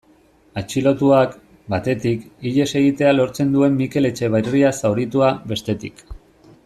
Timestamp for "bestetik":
5.55-6.05